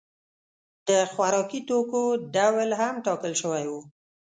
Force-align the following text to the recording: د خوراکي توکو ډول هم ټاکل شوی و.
د 0.87 0.89
خوراکي 1.11 1.59
توکو 1.69 2.01
ډول 2.35 2.69
هم 2.81 2.95
ټاکل 3.05 3.33
شوی 3.41 3.65
و. 3.69 3.73